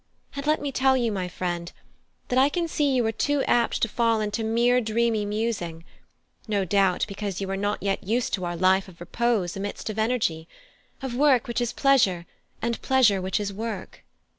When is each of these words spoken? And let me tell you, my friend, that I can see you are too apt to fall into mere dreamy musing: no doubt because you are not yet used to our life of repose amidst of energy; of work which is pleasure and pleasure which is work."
And 0.35 0.47
let 0.47 0.59
me 0.59 0.71
tell 0.71 0.97
you, 0.97 1.11
my 1.11 1.27
friend, 1.27 1.71
that 2.29 2.39
I 2.39 2.49
can 2.49 2.67
see 2.67 2.91
you 2.95 3.05
are 3.05 3.11
too 3.11 3.43
apt 3.43 3.83
to 3.83 3.87
fall 3.87 4.19
into 4.19 4.43
mere 4.43 4.81
dreamy 4.81 5.25
musing: 5.25 5.85
no 6.47 6.65
doubt 6.65 7.05
because 7.07 7.39
you 7.39 7.47
are 7.51 7.55
not 7.55 7.83
yet 7.83 8.03
used 8.03 8.33
to 8.33 8.45
our 8.45 8.55
life 8.55 8.87
of 8.87 8.99
repose 8.99 9.55
amidst 9.55 9.91
of 9.91 9.99
energy; 9.99 10.47
of 11.03 11.13
work 11.13 11.47
which 11.47 11.61
is 11.61 11.71
pleasure 11.71 12.25
and 12.63 12.81
pleasure 12.81 13.21
which 13.21 13.39
is 13.39 13.53
work." 13.53 14.03